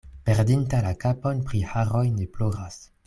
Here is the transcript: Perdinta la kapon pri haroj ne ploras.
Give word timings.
Perdinta 0.27 0.79
la 0.85 0.93
kapon 1.03 1.43
pri 1.51 1.61
haroj 1.75 2.05
ne 2.17 2.27
ploras. 2.39 2.81